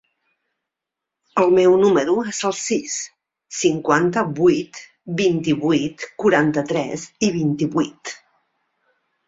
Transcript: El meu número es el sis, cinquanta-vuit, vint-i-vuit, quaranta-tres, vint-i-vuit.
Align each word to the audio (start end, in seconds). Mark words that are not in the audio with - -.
El 1.41 1.51
meu 1.57 1.75
número 1.83 2.15
es 2.31 2.39
el 2.49 2.55
sis, 2.61 2.95
cinquanta-vuit, 3.59 4.81
vint-i-vuit, 5.23 6.09
quaranta-tres, 6.25 7.07
vint-i-vuit. 7.39 8.19